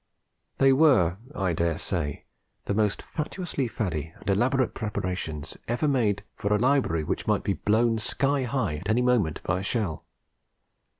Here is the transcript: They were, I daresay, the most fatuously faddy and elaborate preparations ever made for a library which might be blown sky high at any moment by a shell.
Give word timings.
They 0.57 0.73
were, 0.73 1.17
I 1.35 1.53
daresay, 1.53 2.23
the 2.65 2.73
most 2.73 3.03
fatuously 3.03 3.67
faddy 3.67 4.15
and 4.19 4.27
elaborate 4.31 4.73
preparations 4.73 5.57
ever 5.67 5.87
made 5.87 6.23
for 6.33 6.51
a 6.51 6.57
library 6.57 7.03
which 7.03 7.27
might 7.27 7.43
be 7.43 7.53
blown 7.53 7.99
sky 7.99 8.41
high 8.45 8.77
at 8.77 8.89
any 8.89 9.03
moment 9.03 9.43
by 9.43 9.59
a 9.59 9.63
shell. 9.63 10.05